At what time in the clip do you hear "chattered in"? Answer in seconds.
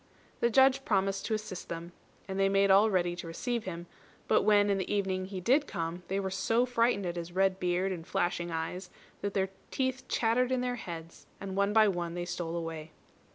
10.07-10.61